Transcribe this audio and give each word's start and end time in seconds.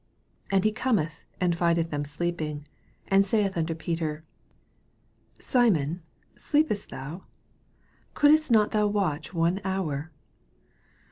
37 0.49 0.55
And 0.55 0.63
he 0.63 0.71
cometh, 0.71 1.23
and 1.39 1.55
findeth 1.55 1.91
them 1.91 2.03
sleeping, 2.05 2.67
and 3.09 3.23
saith 3.23 3.55
unto 3.55 3.75
Peter, 3.75 4.23
Simon, 5.39 6.01
sieepest 6.35 6.89
thou? 6.89 7.25
couldest 8.15 8.49
not 8.49 8.71
thou 8.71 8.87
watch 8.87 9.31
one 9.31 9.61
hour 9.63 10.09